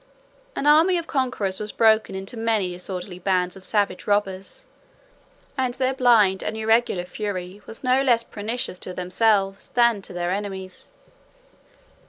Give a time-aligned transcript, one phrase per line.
[0.55, 4.65] An army of conquerors was broken into many disorderly bands of savage robbers;
[5.55, 10.31] and their blind and irregular fury was not less pernicious to themselves, than to their
[10.31, 10.89] enemies.